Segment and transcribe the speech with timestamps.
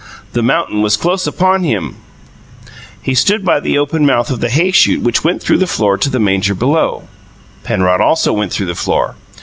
[0.33, 1.95] The mountain was close upon him
[3.03, 5.95] He stood by the open mouth of the hay chute which went through the floor
[5.95, 7.07] to the manger below.
[7.63, 9.15] Penrod also went through the floor.